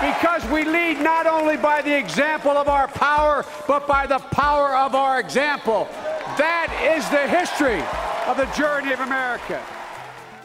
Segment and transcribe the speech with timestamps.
[0.00, 4.76] because we lead not only by the example of our power, but by the power
[4.76, 5.88] of our example.
[6.38, 7.82] That is the history
[8.26, 9.62] of the journey of America.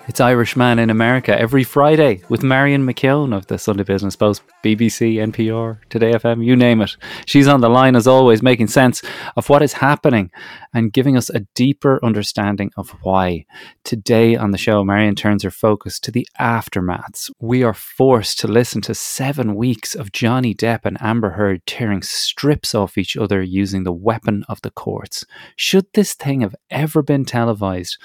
[0.10, 5.18] It's Irishman in America every Friday with Marion McKeone of the Sunday Business Post, BBC,
[5.18, 6.98] NPR, Today FM, you name it.
[7.28, 9.04] She's on the line as always, making sense
[9.38, 10.32] of what is happening
[10.74, 13.46] and giving us a deeper understanding of why.
[13.84, 17.30] Today on the show, Marion turns her focus to the aftermaths.
[17.40, 22.02] We are forced to listen to seven weeks of Johnny Depp and Amber Heard tearing
[22.02, 25.24] strips off each other using the weapon of the courts.
[25.56, 28.00] Should this thing have ever been televised?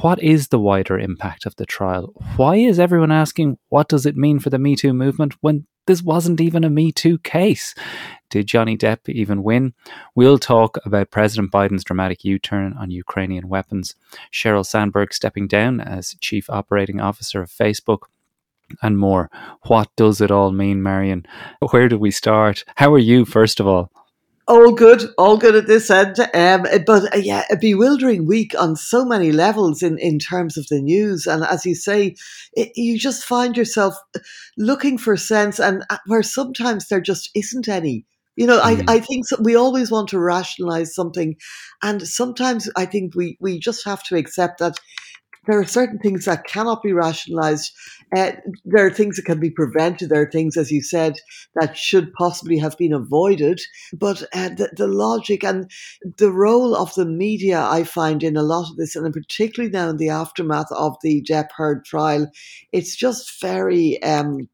[0.00, 2.14] What is the wider impact of the trial?
[2.36, 6.02] Why is everyone asking what does it mean for the Me Too movement when this
[6.02, 7.74] wasn't even a Me Too case?
[8.30, 9.74] Did Johnny Depp even win?
[10.14, 13.94] We'll talk about President Biden's dramatic U turn on Ukrainian weapons,
[14.32, 18.04] Sheryl Sandberg stepping down as Chief Operating Officer of Facebook,
[18.80, 19.30] and more.
[19.66, 21.26] What does it all mean, Marion?
[21.70, 22.64] Where do we start?
[22.76, 23.92] How are you, first of all?
[24.48, 26.18] All good, all good at this end.
[26.34, 30.66] Um, but uh, yeah, a bewildering week on so many levels in, in terms of
[30.68, 31.26] the news.
[31.26, 32.16] And as you say,
[32.54, 33.94] it, you just find yourself
[34.56, 38.04] looking for sense, and uh, where sometimes there just isn't any.
[38.36, 38.84] You know, mm.
[38.88, 41.36] I, I think so, we always want to rationalize something.
[41.82, 44.78] And sometimes I think we, we just have to accept that
[45.46, 47.72] there are certain things that cannot be rationalized.
[48.16, 48.32] Uh,
[48.64, 50.08] there are things that can be prevented.
[50.08, 51.16] There are things, as you said,
[51.54, 53.60] that should possibly have been avoided.
[53.92, 55.70] But uh, the, the, logic and
[56.18, 59.88] the role of the media, I find, in a lot of this, and particularly now
[59.88, 62.30] in the aftermath of the Depp Heard trial,
[62.72, 64.48] it's just very um,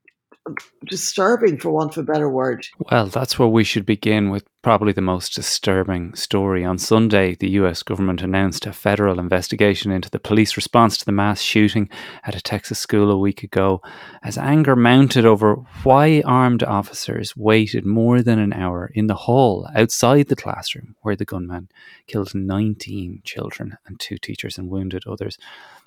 [0.87, 2.67] disturbing, for want of a better word.
[2.91, 6.65] Well, that's where we should begin with probably the most disturbing story.
[6.65, 11.13] On Sunday, the US government announced a federal investigation into the police response to the
[11.13, 11.89] mass shooting
[12.25, 13.81] at a Texas school a week ago,
[14.23, 15.55] as anger mounted over
[15.85, 21.17] why armed officers waited more than an hour in the hall outside the classroom where
[21.17, 21.69] the gunman
[22.07, 25.39] killed 19 children and two teachers and wounded others.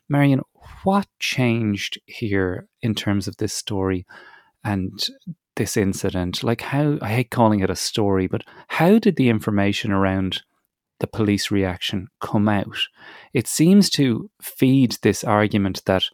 [0.07, 0.41] Marion,
[0.83, 4.05] what changed here in terms of this story?
[4.63, 5.07] and
[5.61, 9.91] this incident like how i hate calling it a story but how did the information
[9.91, 10.41] around
[10.99, 12.79] the police reaction come out
[13.31, 16.05] it seems to feed this argument that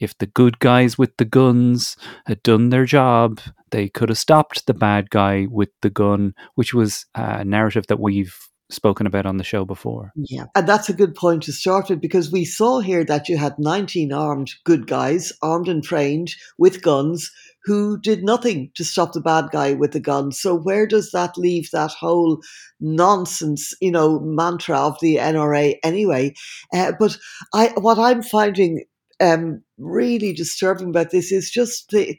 [0.00, 1.96] if the good guys with the guns
[2.26, 3.40] had done their job
[3.70, 8.00] they could have stopped the bad guy with the gun which was a narrative that
[8.00, 10.12] we've spoken about on the show before.
[10.14, 13.36] Yeah, and that's a good point to start with because we saw here that you
[13.36, 17.30] had 19 armed good guys, armed and trained with guns,
[17.64, 20.32] who did nothing to stop the bad guy with the gun.
[20.32, 22.40] So where does that leave that whole
[22.80, 26.34] nonsense, you know, mantra of the NRA anyway?
[26.72, 27.18] Uh, but
[27.52, 28.84] I, what I'm finding
[29.20, 32.18] um, really disturbing about this is just the,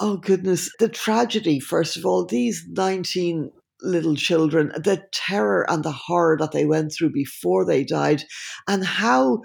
[0.00, 1.60] oh goodness, the tragedy.
[1.60, 3.50] First of all, these 19
[3.82, 8.24] little children, the terror and the horror that they went through before they died,
[8.66, 9.42] and how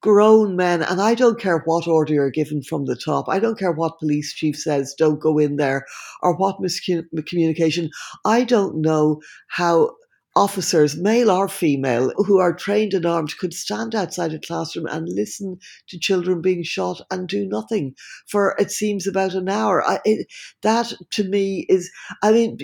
[0.00, 3.28] grown men, and I don't care what order you're given from the top.
[3.28, 5.86] I don't care what police chief says, don't go in there,
[6.22, 7.90] or what miscommunication.
[8.24, 9.96] I don't know how
[10.36, 15.08] officers, male or female, who are trained and armed could stand outside a classroom and
[15.08, 17.94] listen to children being shot and do nothing
[18.28, 19.84] for it seems about an hour.
[19.84, 20.26] I, it,
[20.62, 21.90] that to me is,
[22.22, 22.58] I mean,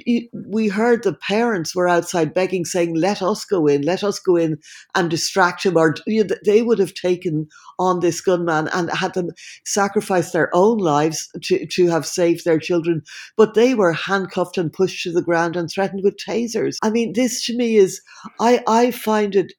[0.49, 4.37] we heard the parents were outside begging, saying, "Let us go in, let us go
[4.37, 4.59] in
[4.95, 7.49] and distract him," or you know, they would have taken
[7.79, 9.31] on this gunman and had them
[9.65, 13.03] sacrifice their own lives to to have saved their children,
[13.37, 16.77] but they were handcuffed and pushed to the ground and threatened with tasers.
[16.83, 18.01] I mean, this to me is
[18.41, 19.53] I I find it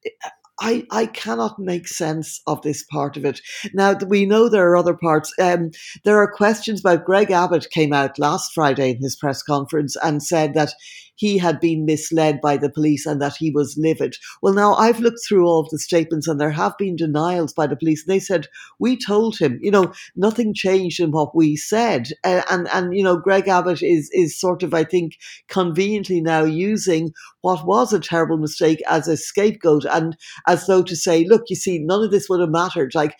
[0.60, 3.40] I, I cannot make sense of this part of it.
[3.74, 5.32] Now, we know there are other parts.
[5.40, 5.70] Um,
[6.04, 10.22] there are questions about Greg Abbott came out last Friday in his press conference and
[10.22, 10.74] said that
[11.18, 14.16] he had been misled by the police and that he was livid.
[14.40, 17.66] Well, now I've looked through all of the statements and there have been denials by
[17.66, 18.04] the police.
[18.04, 18.46] They said,
[18.78, 22.08] we told him, you know, nothing changed in what we said.
[22.22, 25.18] Uh, and, and, you know, Greg Abbott is, is sort of, I think,
[25.48, 30.16] conveniently now using what was a terrible mistake as a scapegoat and
[30.46, 32.94] as though to say, look, you see, none of this would have mattered.
[32.94, 33.16] Like,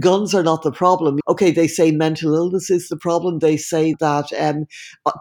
[0.00, 1.20] guns are not the problem.
[1.28, 3.38] Okay, they say mental illness is the problem.
[3.38, 4.66] They say that um,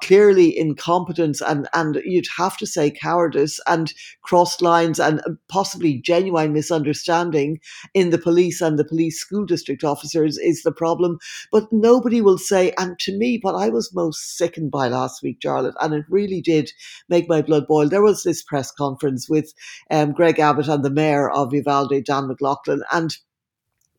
[0.02, 6.54] clearly incompetence and, and you'd have to say cowardice and crossed lines and possibly genuine
[6.54, 7.60] misunderstanding
[7.94, 11.20] in the police and the police school district officers is the problem.
[11.52, 15.40] But nobody will say, and to me, what I was most sickened by last week,
[15.40, 16.72] Jarlath, and it really did
[17.10, 19.54] make my blood boil, there was this press conference with
[19.92, 23.16] um, Greg Abbott and the mayor of Uvalde, Don McLaughlin, and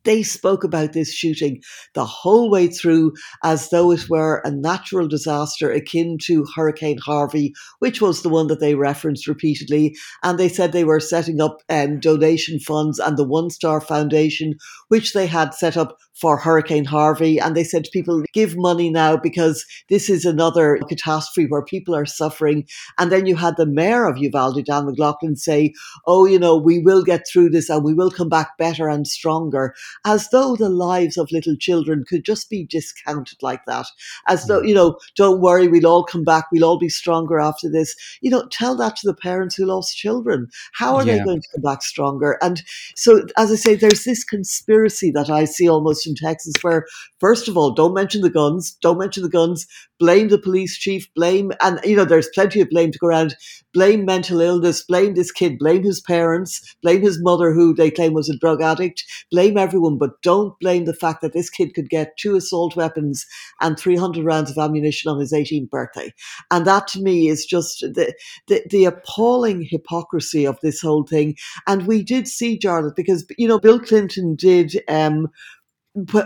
[0.07, 1.61] they spoke about this shooting
[1.93, 3.11] the whole way through
[3.43, 8.47] as though it were a natural disaster akin to Hurricane Harvey, which was the one
[8.47, 9.97] that they referenced repeatedly.
[10.23, 14.53] And they said they were setting up um, donation funds and the One Star Foundation,
[14.87, 17.39] which they had set up for Hurricane Harvey.
[17.39, 21.95] And they said to people, give money now because this is another catastrophe where people
[21.95, 22.67] are suffering.
[22.97, 25.73] And then you had the mayor of Uvalde, Don McLaughlin, say,
[26.05, 29.07] oh, you know, we will get through this and we will come back better and
[29.07, 29.75] stronger
[30.05, 33.85] as though the lives of little children could just be discounted like that.
[34.27, 34.69] As though, mm.
[34.69, 37.95] you know, don't worry, we'll all come back, we'll all be stronger after this.
[38.21, 40.49] You know, tell that to the parents who lost children.
[40.73, 41.17] How are yeah.
[41.17, 42.37] they going to come back stronger?
[42.41, 42.63] And
[42.95, 46.85] so, as I say, there's this conspiracy that I see almost in Texas where,
[47.19, 49.67] first of all, don't mention the guns, don't mention the guns,
[49.99, 53.35] blame the police chief, blame, and, you know, there's plenty of blame to go around,
[53.73, 58.13] blame mental illness, blame this kid, blame his parents, blame his mother, who they claim
[58.13, 61.89] was a drug addict, blame everyone, but don't blame the fact that this kid could
[61.89, 63.25] get two assault weapons
[63.61, 66.13] and 300 rounds of ammunition on his 18th birthday.
[66.51, 68.13] And that to me is just the,
[68.47, 71.35] the, the appalling hypocrisy of this whole thing.
[71.67, 75.27] And we did see, Jarlath, because, you know, Bill Clinton did um,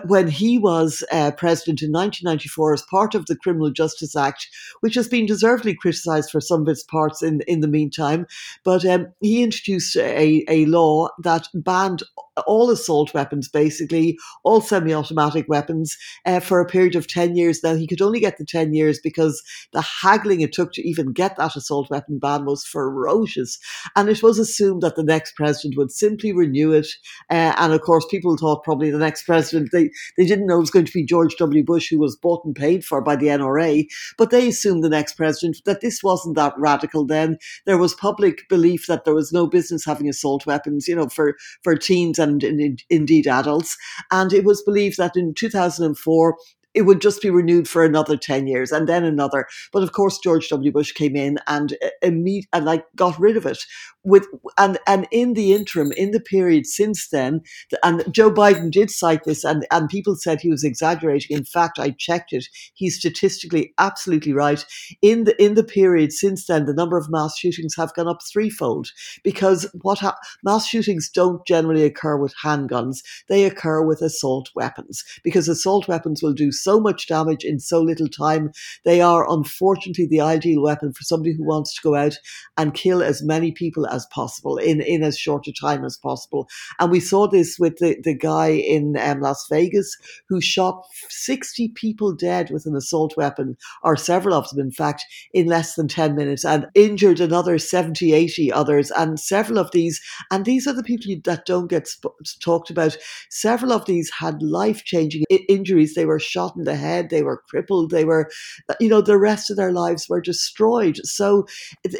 [0.06, 4.48] when he was uh, president in 1994 as part of the Criminal Justice Act,
[4.82, 8.26] which has been deservedly criticised for some of its parts in, in the meantime,
[8.64, 12.04] but um, he introduced a, a law that banned
[12.48, 17.62] all assault weapons, basically, all semi automatic weapons, uh, for a period of 10 years.
[17.64, 19.42] Now, he could only get the 10 years because
[19.74, 23.60] the haggling it took to even get that assault weapon ban was ferocious.
[23.96, 26.88] And it was assumed that the next president would simply renew it.
[27.30, 30.62] Uh, and of course, people thought probably the next president, they, they didn't know it
[30.62, 31.64] was going to be George W.
[31.64, 33.86] Bush, who was bought and paid for by the NRA,
[34.18, 37.38] but they assumed the next president that this wasn't that radical then.
[37.66, 41.36] There was public belief that there was no business having assault weapons, you know, for,
[41.64, 43.78] for teens and in, indeed adults.
[44.12, 46.38] And it was believed that in 2004,
[46.74, 49.46] it would just be renewed for another 10 years and then another.
[49.72, 50.72] But of course, George W.
[50.72, 53.60] Bush came in and, uh, imme- and like got rid of it
[54.04, 54.26] with,
[54.58, 57.42] and, and in the interim, in the period since then,
[57.84, 61.38] and Joe Biden did cite this and, and people said he was exaggerating.
[61.38, 62.46] In fact, I checked it.
[62.74, 64.66] He's statistically absolutely right.
[65.02, 68.22] In the, in the period since then, the number of mass shootings have gone up
[68.32, 68.90] threefold
[69.24, 73.00] because what ha- mass shootings don't generally occur with handguns.
[73.30, 77.82] They occur with assault weapons because assault weapons will do so much damage in so
[77.82, 78.52] little time.
[78.86, 82.18] They are unfortunately the ideal weapon for somebody who wants to go out
[82.58, 86.48] and kill as many people as possible in, in as short a time as possible.
[86.80, 89.96] And we saw this with the, the guy in um, Las Vegas
[90.30, 95.04] who shot 60 people dead with an assault weapon, or several of them, in fact,
[95.34, 98.92] in less than 10 minutes, and injured another 70, 80 others.
[98.92, 102.98] And several of these, and these are the people that don't get sp- talked about,
[103.30, 105.96] several of these had life changing injuries.
[105.96, 108.30] They were shot shot in the head, they were crippled, they were,
[108.70, 111.00] uh, you know, the rest of their lives were destroyed.
[111.04, 111.48] So,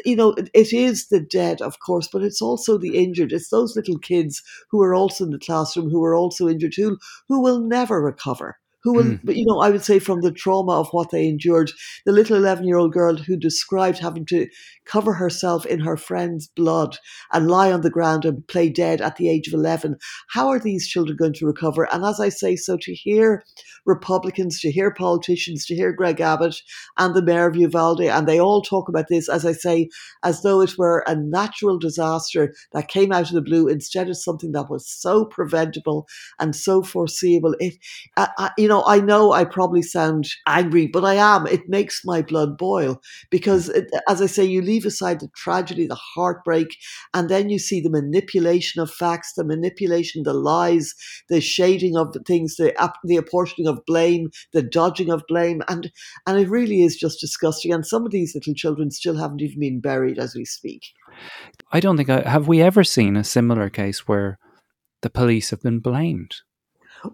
[0.04, 3.32] you know, it is the dead, of course, but it's also the injured.
[3.32, 6.98] It's those little kids who are also in the classroom, who are also injured too,
[7.28, 9.34] who will never recover who will, mm.
[9.34, 11.70] you know, I would say from the trauma of what they endured.
[12.06, 14.48] The little 11 year old girl who described having to
[14.84, 16.96] cover herself in her friend's blood
[17.32, 19.96] and lie on the ground and play dead at the age of 11.
[20.30, 21.88] How are these children going to recover?
[21.92, 23.44] And as I say, so to hear
[23.86, 26.56] Republicans, to hear politicians, to hear Greg Abbott
[26.98, 29.88] and the mayor of Uvalde, and they all talk about this, as I say,
[30.22, 34.16] as though it were a natural disaster that came out of the blue instead of
[34.16, 36.06] something that was so preventable
[36.38, 37.54] and so foreseeable.
[37.58, 37.74] It,
[38.16, 41.46] I, I, you know, I know I probably sound angry, but I am.
[41.46, 43.00] It makes my blood boil
[43.30, 43.76] because, mm.
[43.76, 46.76] it, as I say, you leave aside the tragedy, the heartbreak,
[47.12, 50.94] and then you see the manipulation of facts, the manipulation, the lies,
[51.28, 52.72] the shading of things, the
[53.04, 55.92] the apportioning of blame, the dodging of blame, and
[56.26, 57.72] and it really is just disgusting.
[57.72, 60.82] And some of these little children still haven't even been buried as we speak.
[61.70, 64.38] I don't think I, have we ever seen a similar case where
[65.02, 66.36] the police have been blamed.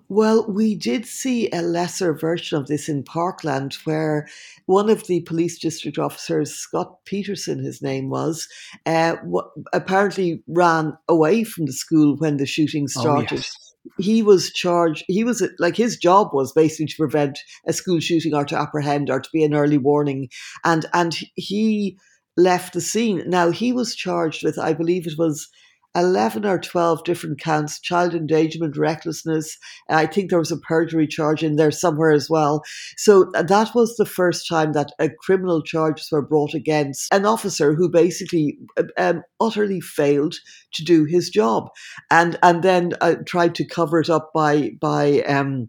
[0.09, 4.29] Well, we did see a lesser version of this in Parkland, where
[4.67, 8.49] one of the police district officers, Scott Peterson, his name was,
[8.87, 13.33] uh, w- apparently ran away from the school when the shooting started.
[13.33, 13.75] Oh, yes.
[13.99, 18.35] He was charged, he was like his job was basically to prevent a school shooting
[18.35, 20.29] or to apprehend or to be an early warning.
[20.65, 21.97] And, and he
[22.37, 23.23] left the scene.
[23.27, 25.49] Now, he was charged with, I believe it was
[25.97, 29.57] 11 or 12 different counts child endangerment, recklessness.
[29.89, 32.63] I think there was a perjury charge in there somewhere as well.
[32.97, 37.27] So uh, that was the first time that a criminal charges were brought against an
[37.27, 40.37] officer who basically uh, um, utterly failed
[40.75, 41.69] to do his job
[42.11, 45.69] and, and then uh, tried to cover it up by, by, um,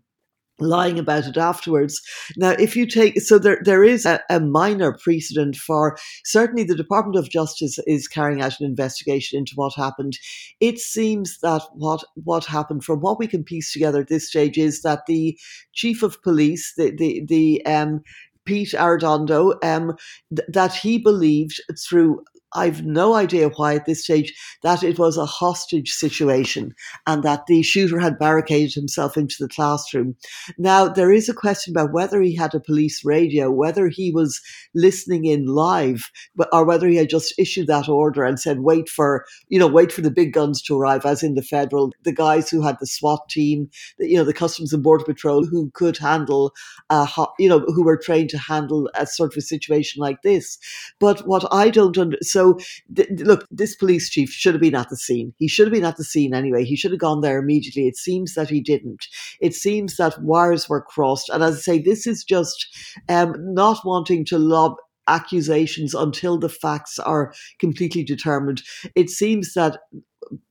[0.59, 2.01] lying about it afterwards.
[2.37, 6.75] Now, if you take, so there, there is a, a, minor precedent for certainly the
[6.75, 10.17] Department of Justice is carrying out an investigation into what happened.
[10.59, 14.57] It seems that what, what happened from what we can piece together at this stage
[14.57, 15.37] is that the
[15.73, 18.01] chief of police, the, the, the, um,
[18.49, 19.95] Pete Arredondo, um,
[20.35, 22.23] th- that he believed through
[22.53, 26.74] I've no idea why at this stage that it was a hostage situation
[27.06, 30.15] and that the shooter had barricaded himself into the classroom.
[30.58, 34.41] Now, there is a question about whether he had a police radio, whether he was
[34.74, 36.10] listening in live,
[36.51, 39.91] or whether he had just issued that order and said, wait for, you know, wait
[39.91, 42.88] for the big guns to arrive, as in the federal, the guys who had the
[42.88, 46.53] SWAT team, you know, the Customs and Border Patrol who could handle,
[46.89, 50.58] uh, you know, who were trained to handle a sort of a situation like this.
[51.00, 52.38] But what I don't understand, so,
[52.96, 55.34] th- look, this police chief should have been at the scene.
[55.38, 56.63] He should have been at the scene anyway.
[56.63, 57.88] He should have gone there immediately.
[57.88, 59.08] It seems that he didn't.
[59.39, 61.29] It seems that wires were crossed.
[61.29, 62.67] And as I say, this is just
[63.08, 64.75] um, not wanting to lob
[65.08, 68.62] accusations until the facts are completely determined.
[68.96, 69.79] It seems that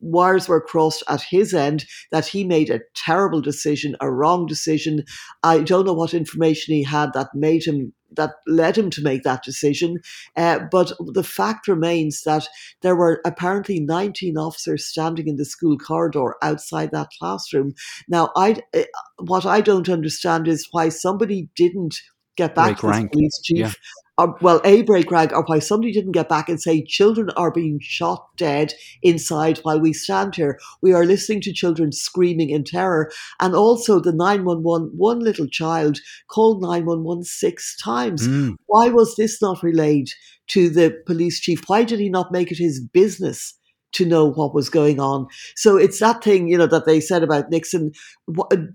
[0.00, 5.04] wires were crossed at his end, that he made a terrible decision, a wrong decision.
[5.42, 9.23] I don't know what information he had that made him that led him to make
[9.23, 9.99] that decision.
[10.37, 12.49] Uh, but the fact remains that
[12.80, 17.75] there were apparently 19 officers standing in the school corridor outside that classroom.
[18.08, 18.85] Now, I uh,
[19.18, 21.97] what I don't understand is why somebody didn't
[22.37, 23.73] get back Break to the police chief yeah
[24.18, 27.52] or, well, a break rag, or why somebody didn't get back and say children are
[27.52, 30.58] being shot dead inside while we stand here.
[30.82, 33.10] We are listening to children screaming in terror.
[33.40, 38.26] And also the 911, one little child called 911 six times.
[38.26, 38.56] Mm.
[38.66, 40.08] Why was this not relayed
[40.48, 41.62] to the police chief?
[41.68, 43.54] Why did he not make it his business?
[43.90, 45.26] to know what was going on.
[45.56, 47.92] So it's that thing, you know, that they said about Nixon.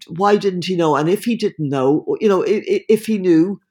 [0.07, 0.95] Why didn't he know?
[0.95, 3.62] And if he didn't know, you know, if he knew,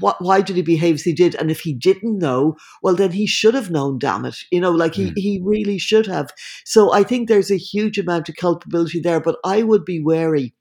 [0.00, 1.34] what, why did he behave as he did?
[1.34, 4.36] And if he didn't know, well, then he should have known, damn it.
[4.50, 5.12] You know, like he, mm.
[5.16, 6.30] he really should have.
[6.64, 10.54] So I think there's a huge amount of culpability there, but I would be wary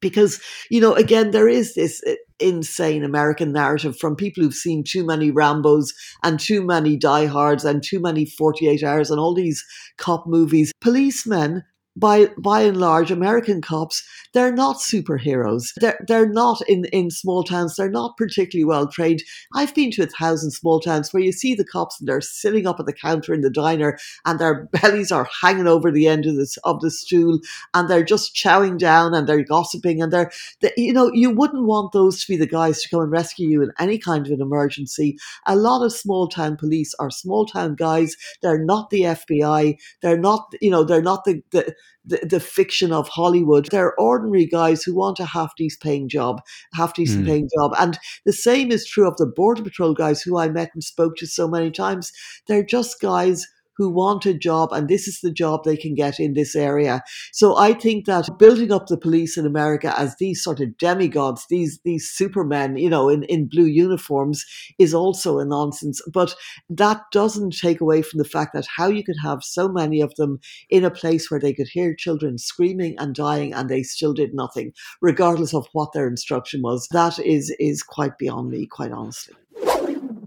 [0.00, 4.84] because, you know, again, there is this uh, insane American narrative from people who've seen
[4.84, 5.88] too many Rambos
[6.22, 9.64] and too many diehards and too many 48 hours and all these
[9.98, 10.72] cop movies.
[10.80, 11.64] Policemen
[11.96, 15.72] by by and large, American cops, they're not superheroes.
[15.76, 19.22] They're they're not in, in small towns, they're not particularly well trained.
[19.54, 22.66] I've been to a thousand small towns where you see the cops and they're sitting
[22.66, 26.26] up at the counter in the diner and their bellies are hanging over the end
[26.26, 27.38] of this of the stool
[27.72, 31.64] and they're just chowing down and they're gossiping and they're they, you know, you wouldn't
[31.64, 34.32] want those to be the guys to come and rescue you in any kind of
[34.32, 35.16] an emergency.
[35.46, 38.14] A lot of small town police are small town guys.
[38.42, 39.78] They're not the FBI.
[40.02, 41.74] They're not, you know, they're not the, the
[42.04, 43.68] the, the fiction of Hollywood.
[43.70, 46.40] They're ordinary guys who want a half decent paying job,
[46.72, 47.26] half decent mm.
[47.26, 47.72] paying job.
[47.78, 51.16] And the same is true of the Border Patrol guys who I met and spoke
[51.16, 52.12] to so many times.
[52.46, 56.18] They're just guys who want a job and this is the job they can get
[56.18, 57.02] in this area.
[57.32, 61.46] So I think that building up the police in America as these sort of demigods,
[61.48, 64.44] these these supermen, you know, in, in blue uniforms
[64.78, 66.00] is also a nonsense.
[66.12, 66.34] But
[66.70, 70.14] that doesn't take away from the fact that how you could have so many of
[70.16, 70.40] them
[70.70, 74.34] in a place where they could hear children screaming and dying and they still did
[74.34, 76.88] nothing, regardless of what their instruction was.
[76.90, 79.34] That is is quite beyond me, quite honestly.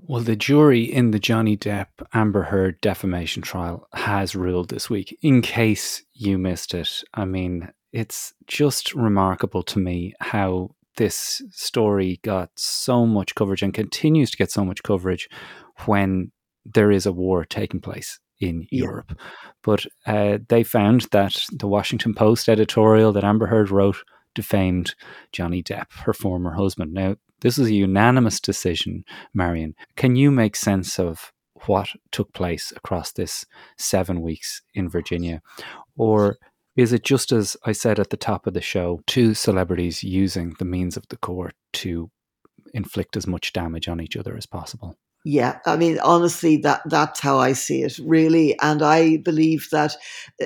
[0.09, 1.85] Well, the jury in the Johnny Depp
[2.15, 5.15] Amber Heard defamation trial has ruled this week.
[5.21, 12.19] In case you missed it, I mean, it's just remarkable to me how this story
[12.23, 15.29] got so much coverage and continues to get so much coverage
[15.85, 16.31] when
[16.65, 18.85] there is a war taking place in yeah.
[18.85, 19.15] Europe.
[19.61, 23.97] But uh, they found that the Washington Post editorial that Amber Heard wrote
[24.39, 24.95] defamed
[25.33, 26.93] Johnny Depp, her former husband.
[26.93, 29.03] Now, this is a unanimous decision,
[29.33, 29.75] Marion.
[29.97, 31.33] Can you make sense of
[31.65, 33.45] what took place across this
[33.77, 35.41] seven weeks in Virginia?
[35.97, 36.37] Or
[36.77, 40.53] is it just as I said at the top of the show, two celebrities using
[40.57, 42.09] the means of the court to
[42.73, 44.95] inflict as much damage on each other as possible?
[45.25, 48.57] Yeah, I mean, honestly, that that's how I see it, really.
[48.61, 49.95] And I believe that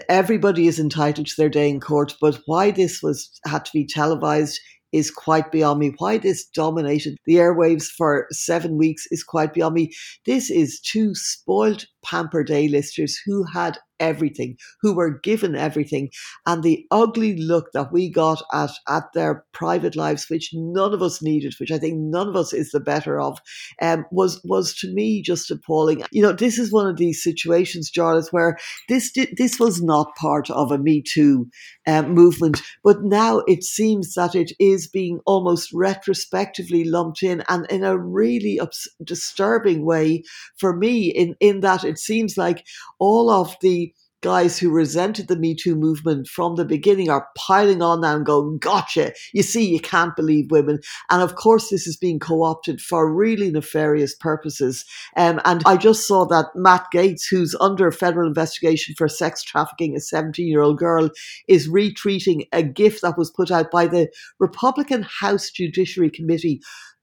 [0.09, 2.15] everybody is entitled to their day in court.
[2.19, 4.59] But why this was had to be televised
[4.91, 5.93] is quite beyond me.
[5.97, 9.91] Why this dominated the airwaves for seven weeks is quite beyond me.
[10.25, 16.09] This is two spoiled, pampered A-listers who had everything, who were given everything.
[16.45, 21.01] And the ugly look that we got at, at their private lives, which none of
[21.01, 23.39] us needed, which I think none of us is the better of,
[23.81, 26.03] um, was, was to me just appalling.
[26.11, 28.57] You know, this is one of these situations, Jarlath, where
[28.89, 31.47] this, this was not part of a Me Too
[31.87, 37.65] um, movement, but now it seems that it is being almost retrospectively lumped in and
[37.67, 40.23] in a really ups- disturbing way
[40.57, 42.65] for me in, in that it seems like
[42.99, 47.83] all of the guys who resented the Me Too movement from the beginning are piling
[47.83, 49.13] on now and going, gotcha.
[49.33, 50.79] You see, you can't believe women.
[51.11, 54.85] And of course, this is being co opted for really nefarious purposes.
[55.15, 59.95] Um, and I just saw that Matt Gaetz, who's under federal investigation for sex trafficking
[59.95, 61.09] a 17 year old girl,
[61.47, 64.09] is retweeting a GIF that was put out by the
[64.39, 66.61] Republican House Judiciary Committee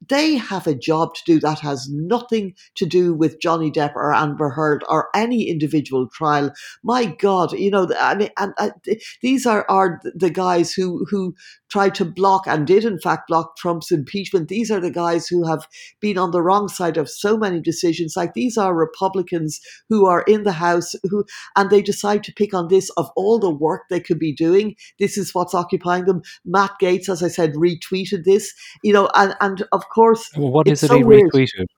[0.08, 4.12] they have a job to do that has nothing to do with Johnny Depp or
[4.14, 6.52] Amber Heard or any individual trial.
[6.82, 11.04] My God, you know, I mean, and, and uh, these are, are the guys who,
[11.10, 11.34] who
[11.70, 14.48] tried to block and did in fact block Trump's impeachment.
[14.48, 15.66] These are the guys who have
[16.00, 18.14] been on the wrong side of so many decisions.
[18.16, 21.24] Like these are Republicans who are in the House who,
[21.56, 24.74] and they decide to pick on this of all the work they could be doing.
[24.98, 26.22] This is what's occupying them.
[26.44, 28.52] Matt Gaetz, as I said, retweeted this,
[28.82, 31.66] you know, and, and of course, well, what is it so he retweeted?
[31.66, 31.68] Weird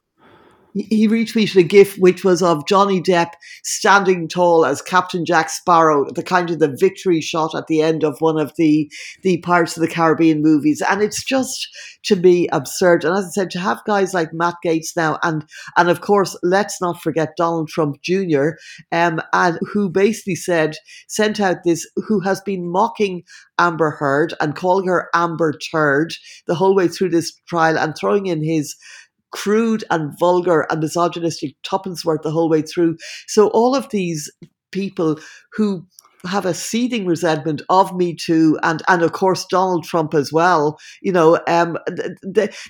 [0.75, 6.11] he retweeted a gif which was of Johnny Depp standing tall as Captain Jack Sparrow,
[6.11, 8.91] the kind of the victory shot at the end of one of the
[9.23, 11.69] the Pirates of the Caribbean movies, and it's just
[12.05, 13.05] to me absurd.
[13.05, 15.45] And as I said, to have guys like Matt Gaetz now, and
[15.77, 18.51] and of course, let's not forget Donald Trump Jr.,
[18.91, 20.77] um, and who basically said
[21.09, 23.23] sent out this, who has been mocking
[23.59, 26.15] Amber Heard and calling her Amber Turd
[26.47, 28.75] the whole way through this trial, and throwing in his
[29.33, 32.97] crude and vulgar and misogynistic tuppence worth the whole way through.
[33.27, 34.31] So all of these
[34.71, 35.19] people
[35.53, 35.87] who
[36.27, 40.79] have a seething resentment of Me Too and and of course Donald Trump as well.
[41.01, 41.79] You know, um,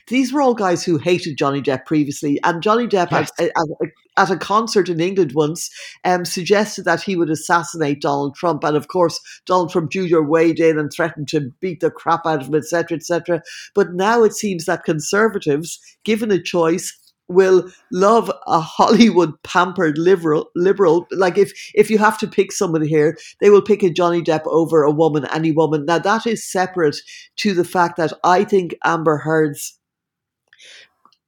[0.09, 3.31] these were all guys who hated Johnny Depp previously, and Johnny Depp yes.
[3.39, 5.71] at, at, at, a concert in England once
[6.05, 10.21] um, suggested that he would assassinate Donald Trump, and of course Donald Trump Jr.
[10.21, 13.43] weighed in and threatened to beat the crap out of him, etc., etc.
[13.75, 16.97] But now it seems that conservatives, given a choice,
[17.29, 21.07] will love a Hollywood pampered liberal liberal.
[21.11, 24.47] Like if if you have to pick someone here, they will pick a Johnny Depp
[24.47, 25.87] over a woman, any woman.
[25.87, 26.97] Now that is separate
[27.37, 29.79] to the fact that I think Amber Heard's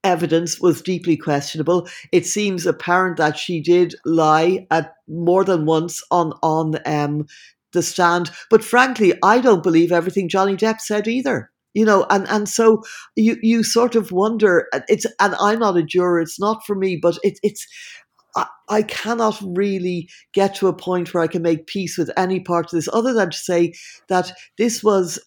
[0.02, 1.88] evidence was deeply questionable.
[2.12, 7.26] It seems apparent that she did lie at more than once on on um,
[7.72, 8.30] the stand.
[8.50, 12.82] But frankly, I don't believe everything Johnny Depp said either you know and and so
[13.16, 16.74] you you sort of wonder uh, it's and i'm not a juror it's not for
[16.74, 17.66] me but it, it's
[18.36, 22.40] I, I cannot really get to a point where I can make peace with any
[22.40, 23.74] part of this other than to say
[24.08, 25.20] that this was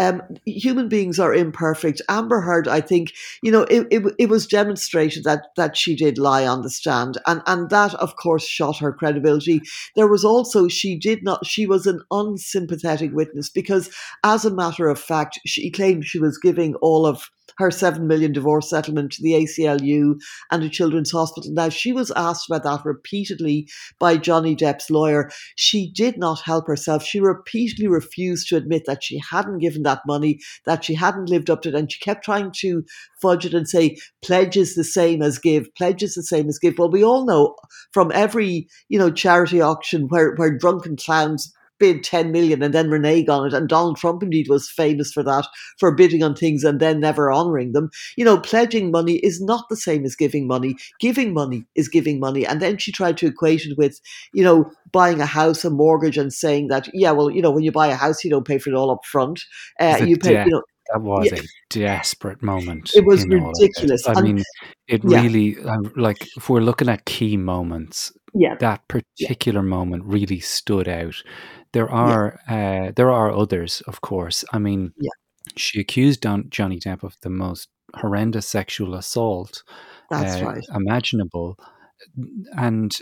[0.00, 2.00] um, human beings are imperfect.
[2.08, 6.16] Amber Heard, I think, you know, it, it, it, was demonstrated that that she did
[6.16, 9.60] lie on the stand, and and that, of course, shot her credibility.
[9.96, 11.44] There was also she did not.
[11.44, 13.90] She was an unsympathetic witness because,
[14.24, 18.32] as a matter of fact, she claimed she was giving all of her 7 million
[18.32, 20.14] divorce settlement to the ACLU
[20.50, 21.52] and a children's hospital.
[21.52, 25.30] Now, she was asked about that repeatedly by Johnny Depp's lawyer.
[25.56, 27.04] She did not help herself.
[27.04, 31.50] She repeatedly refused to admit that she hadn't given that money, that she hadn't lived
[31.50, 32.84] up to it, and she kept trying to
[33.20, 36.58] fudge it and say, pledge is the same as give, pledge is the same as
[36.58, 36.78] give.
[36.78, 37.54] Well, we all know
[37.92, 42.90] from every, you know, charity auction where, where drunken clowns bid 10 million and then
[42.90, 43.52] renege on it.
[43.52, 47.32] And Donald Trump indeed was famous for that, for bidding on things and then never
[47.32, 47.90] honouring them.
[48.16, 50.76] You know, pledging money is not the same as giving money.
[51.00, 52.46] Giving money is giving money.
[52.46, 54.00] And then she tried to equate it with,
[54.32, 57.64] you know, buying a house, a mortgage, and saying that, yeah, well, you know, when
[57.64, 59.40] you buy a house, you don't pay for it all up front.
[59.80, 60.46] Uh, you pay, debt.
[60.46, 60.62] you know,
[60.92, 61.38] that was Yeah.
[61.38, 62.90] a desperate moment.
[62.94, 63.62] It was in all of this.
[63.62, 64.06] ridiculous.
[64.06, 64.44] I And- mean,
[64.88, 65.22] it Yeah.
[65.22, 70.88] really, um, like, if we're looking at key moments, yeah, that particular moment really stood
[70.88, 71.14] out.
[71.72, 74.44] There are uh, there are others, of course.
[74.52, 75.10] I mean, Yeah.
[75.56, 79.62] she accused Don, Johnny Depp of the most horrendous sexual assault
[80.10, 80.64] that's uh, right.
[80.74, 81.56] imaginable,
[82.56, 82.92] and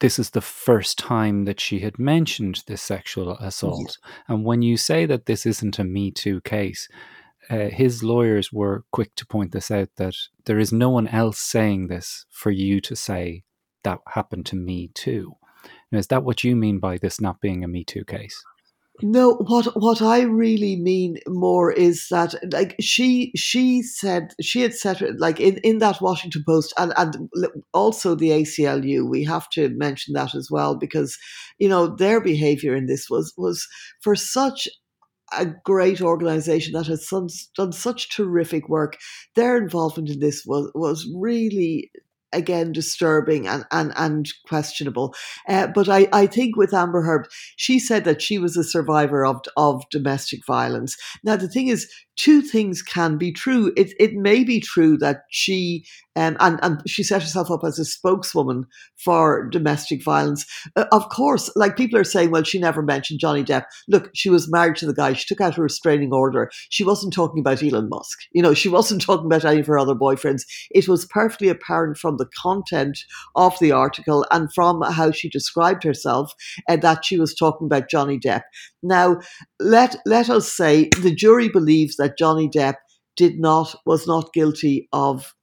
[0.00, 3.98] this is the first time that she had mentioned this sexual assault.
[4.26, 6.88] And when you say that this isn't a Me Too case,
[7.50, 10.14] uh, his lawyers were quick to point this out that
[10.46, 13.44] there is no one else saying this for you to say
[13.84, 15.34] that happened to me too.
[15.92, 18.42] Is that what you mean by this not being a Me Too case?
[19.00, 24.74] No, what what I really mean more is that like she she said she had
[24.74, 27.28] said like in, in that Washington Post and and
[27.72, 31.18] also the ACLU we have to mention that as well because
[31.58, 33.66] you know their behavior in this was was
[34.02, 34.68] for such
[35.36, 38.98] a great organization that has done, done such terrific work
[39.34, 41.90] their involvement in this was was really
[42.32, 45.14] again disturbing and and, and questionable.
[45.48, 49.24] Uh, but I, I think with Amber Heard she said that she was a survivor
[49.24, 50.96] of of domestic violence.
[51.22, 53.72] Now the thing is two things can be true.
[53.76, 55.84] It, it may be true that she
[56.16, 60.44] um, and, and she set herself up as a spokeswoman for domestic violence.
[60.76, 63.64] Uh, of course like people are saying well she never mentioned Johnny Depp.
[63.88, 65.12] Look she was married to the guy.
[65.12, 66.50] She took out a restraining order.
[66.70, 68.18] She wasn't talking about Elon Musk.
[68.32, 70.42] You know she wasn't talking about any of her other boyfriends.
[70.70, 72.98] It was perfectly apparent from the content
[73.34, 76.32] of the article and from how she described herself
[76.68, 78.42] uh, that she was talking about Johnny Depp.
[78.82, 79.20] Now,
[79.60, 82.76] let let us say the jury believes that Johnny Depp
[83.16, 85.34] did not was not guilty of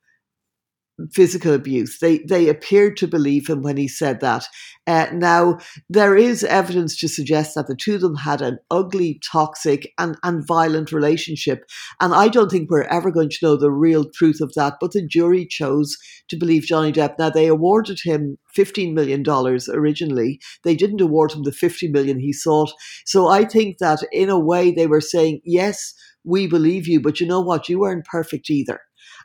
[1.13, 1.99] physical abuse.
[1.99, 4.45] They they appeared to believe him when he said that.
[4.87, 5.57] Uh, now
[5.89, 10.17] there is evidence to suggest that the two of them had an ugly, toxic, and
[10.23, 11.63] and violent relationship,
[12.01, 14.75] and I don't think we're ever going to know the real truth of that.
[14.81, 15.97] But the jury chose
[16.29, 17.15] to believe Johnny Depp.
[17.19, 20.39] Now they awarded him fifteen million dollars originally.
[20.63, 22.71] They didn't award him the fifty million he sought.
[23.05, 25.93] So I think that in a way they were saying yes.
[26.25, 27.69] We believe you, but you know what?
[27.69, 28.81] You weren't perfect either.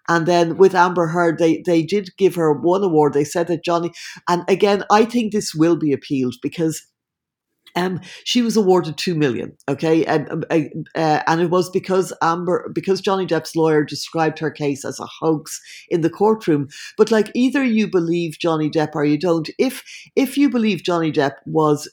[0.09, 3.15] And then with Amber Heard, they, they did give her one award.
[3.15, 3.91] They said that Johnny,
[4.29, 6.83] and again, I think this will be appealed because
[7.77, 9.57] um, she was awarded two million.
[9.69, 10.59] Okay, and uh,
[10.95, 15.07] uh, and it was because Amber, because Johnny Depp's lawyer described her case as a
[15.21, 16.69] hoax in the courtroom.
[16.97, 19.49] But like either you believe Johnny Depp or you don't.
[19.59, 19.83] If
[20.17, 21.89] if you believe Johnny Depp was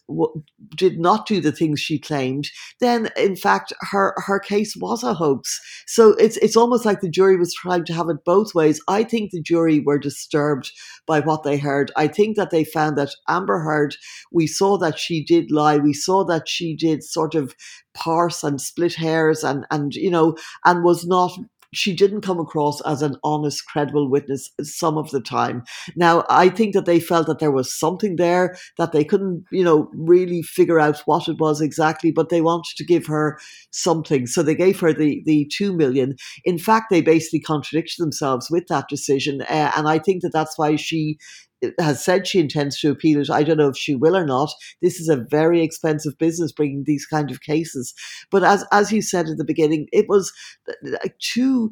[0.76, 5.14] did not do the things she claimed, then in fact her her case was a
[5.14, 5.60] hoax.
[5.88, 8.82] So it's it's almost like the jury was trying to have it both ways.
[8.88, 10.72] I think the jury were disturbed
[11.08, 11.92] by what they heard.
[11.96, 13.96] I think that they found that Amber Heard,
[14.32, 15.71] we saw that she did lie.
[15.78, 17.56] We saw that she did sort of
[17.94, 21.32] parse and split hairs and and you know and was not
[21.74, 25.64] she didn't come across as an honest, credible witness some of the time.
[25.96, 29.64] Now, I think that they felt that there was something there that they couldn't, you
[29.64, 33.40] know, really figure out what it was exactly, but they wanted to give her
[33.72, 34.28] something.
[34.28, 36.16] So they gave her the, the two million.
[36.44, 39.42] In fact, they basically contradicted themselves with that decision.
[39.44, 41.18] Uh, and I think that that's why she
[41.80, 43.30] has said she intends to appeal it.
[43.30, 44.52] I don't know if she will or not.
[44.82, 47.94] This is a very expensive business bringing these kind of cases.
[48.32, 50.32] But as as you said at the beginning, it was
[50.70, 51.72] uh, uh, too.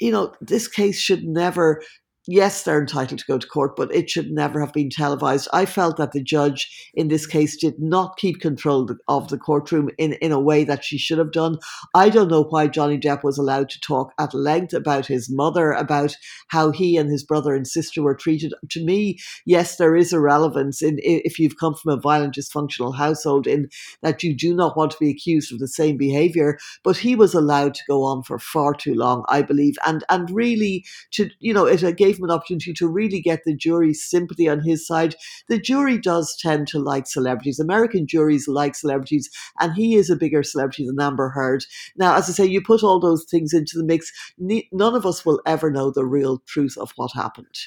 [0.00, 1.82] You know, this case should never
[2.28, 5.48] yes, they're entitled to go to court, but it should never have been televised.
[5.52, 9.88] I felt that the judge in this case did not keep control of the courtroom
[9.96, 11.56] in, in a way that she should have done.
[11.94, 15.72] I don't know why Johnny Depp was allowed to talk at length about his mother,
[15.72, 16.14] about
[16.48, 18.52] how he and his brother and sister were treated.
[18.70, 22.94] To me, yes, there is a relevance in if you've come from a violent, dysfunctional
[22.94, 23.70] household in
[24.02, 26.58] that you do not want to be accused of the same behavior.
[26.84, 30.30] But he was allowed to go on for far too long, I believe, and and
[30.30, 34.48] really to you know it gave him an opportunity to really get the jury's sympathy
[34.48, 35.14] on his side.
[35.48, 37.58] The jury does tend to like celebrities.
[37.58, 39.28] American juries like celebrities,
[39.60, 41.64] and he is a bigger celebrity than Amber Heard.
[41.96, 45.24] Now, as I say, you put all those things into the mix, none of us
[45.24, 47.58] will ever know the real truth of what happened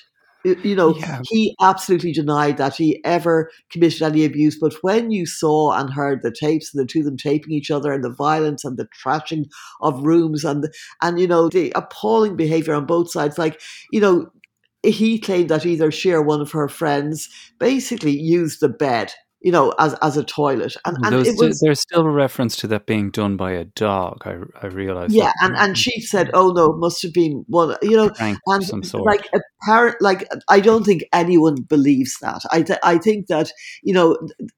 [0.44, 1.22] you know, yeah.
[1.24, 4.58] he absolutely denied that he ever committed any abuse.
[4.58, 7.70] But when you saw and heard the tapes and the two of them taping each
[7.70, 9.46] other and the violence and the trashing
[9.82, 10.68] of rooms and
[11.02, 13.62] and you know the appalling behavior on both sides, like
[13.92, 14.32] you know,
[14.84, 19.52] he claimed that either she or one of her friends basically used the bed you
[19.52, 20.76] know, as as a toilet.
[20.86, 24.22] And, and was, there's still a reference to that being done by a dog.
[24.26, 25.13] I I realized.
[25.13, 28.63] Yeah, and and she said, "Oh no, it must have been one." You know, and
[28.63, 29.04] some sort.
[29.04, 29.28] like
[29.63, 32.41] apparent, like I don't think anyone believes that.
[32.52, 34.17] I th- I think that you know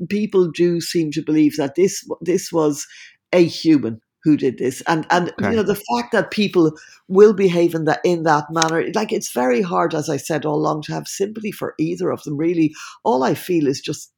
[0.09, 2.85] people do seem to believe that this this was
[3.31, 4.81] a human who did this.
[4.87, 5.51] And and okay.
[5.51, 6.71] you know the fact that people
[7.07, 10.55] will behave in that in that manner like it's very hard as i said all
[10.55, 12.73] along to have sympathy for either of them really.
[13.03, 14.11] All i feel is just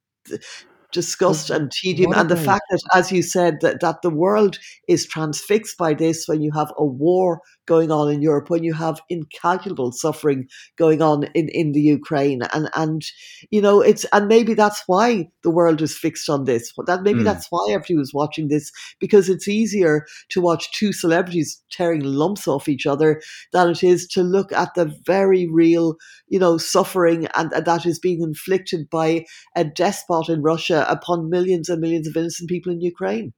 [0.92, 2.12] disgust and tedium.
[2.14, 6.26] and the fact that as you said that, that the world is transfixed by this
[6.26, 11.02] when you have a war going on in Europe, when you have incalculable suffering going
[11.02, 12.42] on in, in the Ukraine.
[12.54, 13.02] And, and,
[13.50, 16.72] you know, it's, and maybe that's why the world is fixed on this.
[16.86, 17.24] That maybe mm.
[17.24, 22.48] that's why everybody was watching this, because it's easier to watch two celebrities tearing lumps
[22.48, 23.20] off each other
[23.52, 25.96] than it is to look at the very real,
[26.28, 29.24] you know, suffering and, and that is being inflicted by
[29.56, 33.32] a despot in Russia upon millions and millions of innocent people in Ukraine.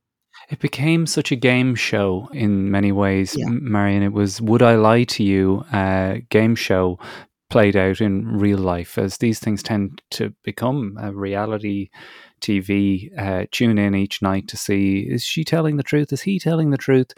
[0.49, 3.47] It became such a game show in many ways, yeah.
[3.49, 4.03] Marion.
[4.03, 6.99] It was Would I Lie to You uh, game show
[7.51, 11.89] played out in real life, as these things tend to become a reality
[12.41, 13.11] TV.
[13.19, 16.13] Uh, tune in each night to see is she telling the truth?
[16.13, 17.13] Is he telling the truth?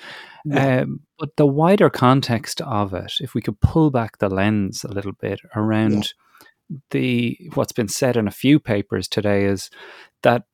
[0.44, 0.82] Yeah.
[0.82, 4.92] Um, but the wider context of it, if we could pull back the lens a
[4.92, 6.12] little bit around
[6.68, 6.76] yeah.
[6.90, 9.70] the what's been said in a few papers today, is
[10.22, 10.44] that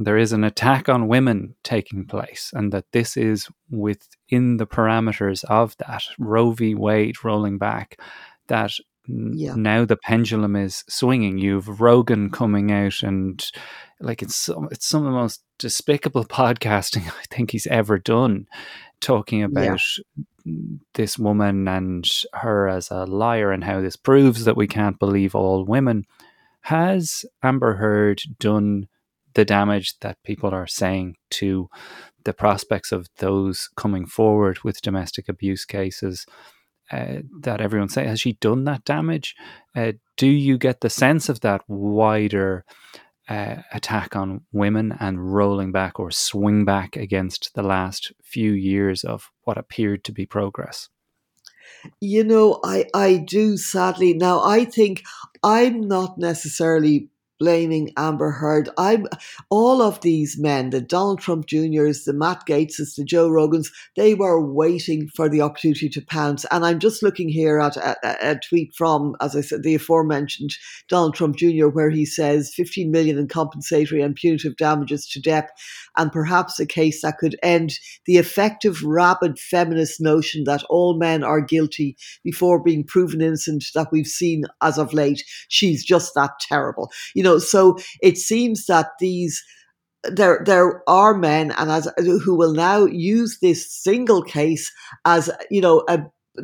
[0.00, 5.44] there is an attack on women taking place, and that this is within the parameters
[5.44, 6.74] of that Roe v.
[6.74, 8.00] Wade rolling back.
[8.48, 8.72] That
[9.06, 9.54] yeah.
[9.54, 11.38] now the pendulum is swinging.
[11.38, 13.44] You've Rogan coming out and
[14.00, 18.46] like it's some, it's some of the most despicable podcasting I think he's ever done,
[19.00, 19.80] talking about
[20.44, 20.54] yeah.
[20.94, 25.34] this woman and her as a liar and how this proves that we can't believe
[25.34, 26.06] all women.
[26.62, 28.88] Has Amber Heard done
[29.34, 31.68] the damage that people are saying to
[32.24, 36.26] the prospects of those coming forward with domestic abuse cases
[36.90, 39.34] uh, that everyone say has she done that damage?
[39.74, 42.64] Uh, do you get the sense of that wider
[43.28, 49.02] uh, attack on women and rolling back or swing back against the last few years
[49.02, 50.88] of what appeared to be progress?
[52.00, 54.14] You know i i do sadly.
[54.14, 55.02] Now i think
[55.42, 58.68] i'm not necessarily blaming Amber Heard.
[58.78, 59.06] I'm
[59.50, 64.14] all of these men, the Donald Trump Juniors, the Matt Gaetzes, the Joe Rogans, they
[64.14, 66.44] were waiting for the opportunity to pounce.
[66.50, 67.96] And I'm just looking here at a,
[68.30, 70.50] a tweet from, as I said, the aforementioned
[70.88, 75.48] Donald Trump Jr., where he says 15 million in compensatory and punitive damages to Depp,
[75.96, 81.24] and perhaps a case that could end the effective, rabid feminist notion that all men
[81.24, 85.24] are guilty before being proven innocent that we've seen as of late.
[85.48, 86.90] She's just that terrible.
[87.14, 89.42] You know, so it seems that these
[90.04, 94.70] there there are men and as who will now use this single case
[95.04, 95.98] as you know a,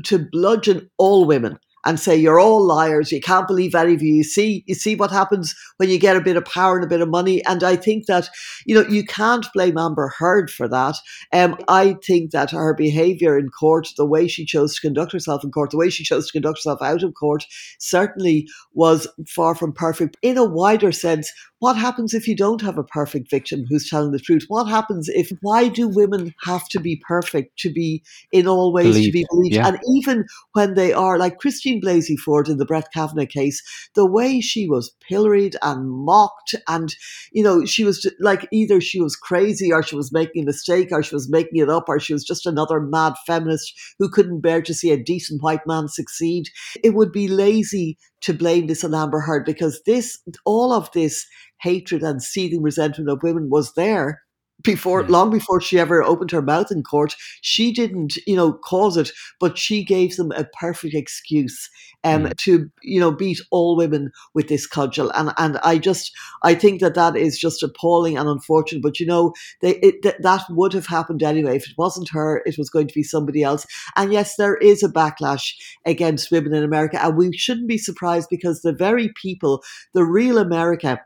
[0.05, 3.13] to bludgeon all women and say you're all liars.
[3.13, 4.15] You can't believe any of you.
[4.15, 6.89] You see, you see what happens when you get a bit of power and a
[6.89, 7.45] bit of money.
[7.47, 8.29] And I think that
[8.67, 10.97] you know you can't blame Amber Heard for that.
[11.33, 15.45] Um, I think that her behaviour in court, the way she chose to conduct herself
[15.45, 17.45] in court, the way she chose to conduct herself out of court,
[17.79, 20.17] certainly was far from perfect.
[20.23, 24.13] In a wider sense, what happens if you don't have a perfect victim who's telling
[24.13, 24.47] the truth?
[24.49, 28.95] What happens if, why do women have to be perfect to be in all ways
[28.95, 29.05] Believe.
[29.05, 29.55] to be believed?
[29.55, 29.69] Yeah.
[29.69, 33.63] And even when they are, like Christine Blasey Ford in the Brett Kavanaugh case,
[33.95, 36.95] the way she was pilloried and mocked, and,
[37.33, 40.89] you know, she was like either she was crazy or she was making a mistake
[40.91, 44.41] or she was making it up or she was just another mad feminist who couldn't
[44.41, 46.49] bear to see a decent white man succeed.
[46.83, 51.27] It would be lazy to blame this on Amber Heard because this, all of this
[51.61, 54.23] hatred and seething resentment of women was there
[54.63, 58.97] before long before she ever opened her mouth in court she didn't you know cause
[58.97, 61.69] it but she gave them a perfect excuse
[62.05, 62.37] um, mm.
[62.37, 66.81] to you know beat all women with this cudgel and and I just I think
[66.81, 70.73] that that is just appalling and unfortunate but you know they it, th- that would
[70.73, 71.57] have happened anyway.
[71.57, 73.67] If it wasn't her it was going to be somebody else.
[73.97, 78.29] And yes there is a backlash against women in America and we shouldn't be surprised
[78.31, 79.63] because the very people
[79.95, 81.01] the real America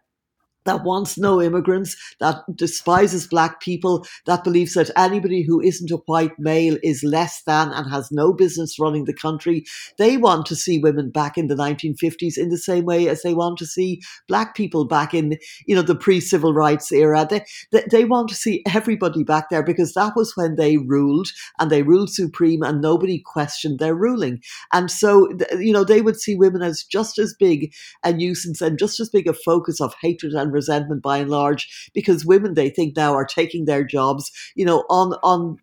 [0.64, 5.96] that wants no immigrants, that despises black people, that believes that anybody who isn't a
[6.06, 9.64] white male is less than and has no business running the country.
[9.98, 13.34] They want to see women back in the 1950s in the same way as they
[13.34, 17.26] want to see black people back in, you know, the pre-civil rights era.
[17.28, 21.28] They, they, they want to see everybody back there because that was when they ruled
[21.58, 24.40] and they ruled supreme and nobody questioned their ruling.
[24.72, 27.72] And so, you know, they would see women as just as big
[28.02, 31.90] a nuisance and just as big a focus of hatred and resentment by and large
[31.94, 35.58] because women they think now are taking their jobs, you know, on on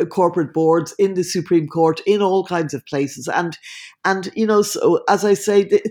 [0.00, 3.28] uh, corporate boards in the supreme court in all kinds of places.
[3.28, 3.58] And
[4.04, 5.82] and you know so as i say th-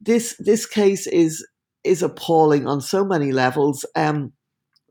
[0.00, 1.46] this this case is
[1.84, 3.84] is appalling on so many levels.
[3.96, 4.32] Um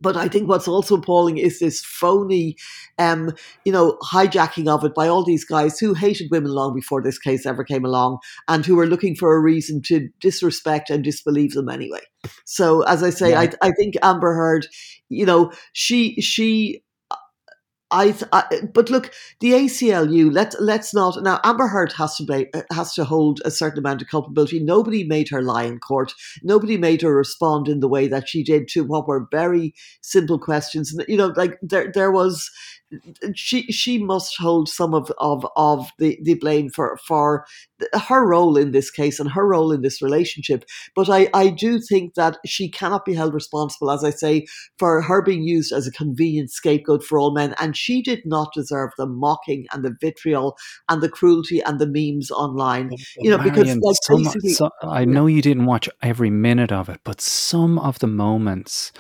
[0.02, 2.56] but I think what's also appalling is this phony,
[2.98, 3.32] um,
[3.66, 7.18] you know, hijacking of it by all these guys who hated women long before this
[7.18, 11.54] case ever came along and who were looking for a reason to disrespect and disbelieve
[11.54, 12.02] them anyway.
[12.46, 13.42] So, as I say, yeah.
[13.42, 14.68] I, I think Amber Heard,
[15.10, 16.84] you know, she she
[17.90, 20.32] I, I, but look, the ACLU.
[20.32, 21.40] Let let's not now.
[21.44, 24.60] Amber Heard has to be, uh, has to hold a certain amount of culpability.
[24.60, 26.14] Nobody made her lie in court.
[26.44, 30.38] Nobody made her respond in the way that she did to what were very simple
[30.38, 30.94] questions.
[31.08, 32.52] You know, like there there was
[33.36, 37.46] she she must hold some of of of the the blame for for
[38.08, 40.64] her role in this case and her role in this relationship.
[40.96, 44.46] But I I do think that she cannot be held responsible, as I say,
[44.78, 47.56] for her being used as a convenient scapegoat for all men.
[47.60, 50.58] And she did not deserve the mocking and the vitriol
[50.90, 52.92] and the cruelty and the memes online.
[53.18, 57.02] You know, because like, some, so, I know you didn't watch every minute of it,
[57.04, 58.92] but some of the moments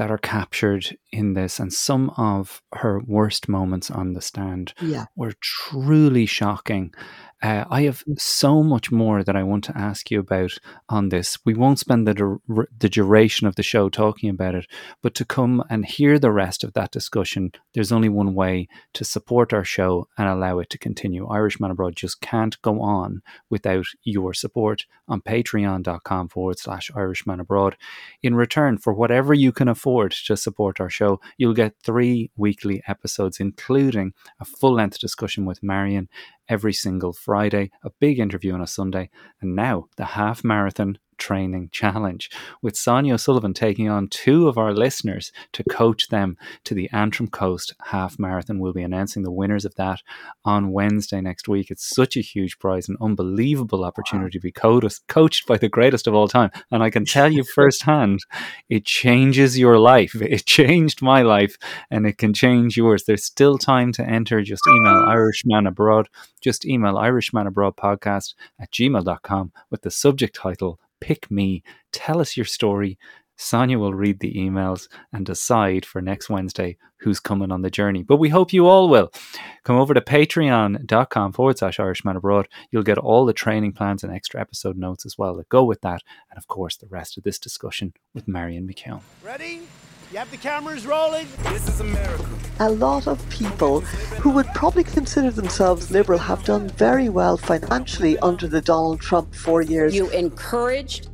[0.00, 5.04] that are captured in this, and some of her worst moments on the stand yeah.
[5.14, 6.90] were truly shocking.
[7.42, 10.52] Uh, I have so much more that I want to ask you about
[10.90, 11.38] on this.
[11.44, 12.38] We won't spend the,
[12.78, 14.66] the duration of the show talking about it,
[15.02, 19.04] but to come and hear the rest of that discussion, there's only one way to
[19.04, 21.26] support our show and allow it to continue.
[21.28, 27.76] Irishman Abroad just can't go on without your support on patreon.com forward slash Irishman Abroad.
[28.22, 32.82] In return, for whatever you can afford to support our show, you'll get three weekly
[32.86, 36.08] episodes, including a full length discussion with Marion
[36.50, 39.08] every single Friday, a big interview on a Sunday,
[39.40, 42.28] and now the half marathon Training Challenge,
[42.62, 47.28] with Sonia O'Sullivan taking on two of our listeners to coach them to the Antrim
[47.28, 48.58] Coast Half Marathon.
[48.58, 50.00] We'll be announcing the winners of that
[50.44, 51.70] on Wednesday next week.
[51.70, 56.14] It's such a huge prize, an unbelievable opportunity to be coached by the greatest of
[56.14, 56.50] all time.
[56.70, 58.20] And I can tell you firsthand,
[58.68, 60.14] it changes your life.
[60.20, 61.56] It changed my life
[61.90, 63.04] and it can change yours.
[63.04, 64.42] There's still time to enter.
[64.42, 66.08] Just email Irishman Abroad.
[66.40, 72.36] Just email Irishman Abroad podcast at gmail.com with the subject title pick me, tell us
[72.36, 72.98] your story.
[73.36, 78.02] Sonia will read the emails and decide for next Wednesday who's coming on the journey.
[78.02, 79.10] But we hope you all will.
[79.64, 82.48] Come over to patreon.com forward slash Irishman Abroad.
[82.70, 85.80] You'll get all the training plans and extra episode notes as well that go with
[85.80, 86.02] that.
[86.30, 89.00] And of course, the rest of this discussion with Marion McKeone.
[89.24, 89.62] Ready?
[90.10, 91.28] You have the cameras rolling?
[91.44, 92.26] This is America.
[92.58, 93.82] A lot of people
[94.18, 99.32] who would probably consider themselves liberal have done very well financially under the Donald Trump
[99.32, 99.94] four years.
[99.94, 101.09] You encouraged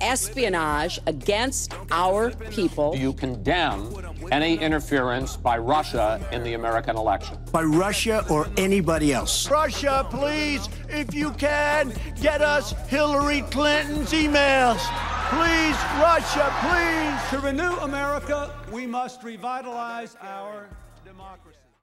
[0.00, 2.92] espionage against our people.
[2.92, 3.94] Do you condemn
[4.30, 7.38] any interference by Russia in the American election?
[7.52, 9.50] By Russia or anybody else?
[9.50, 14.78] Russia, please, if you can, get us Hillary Clinton's emails.
[15.30, 17.30] Please, Russia, please.
[17.30, 20.68] To renew America, we must revitalize our
[21.04, 21.47] democracy.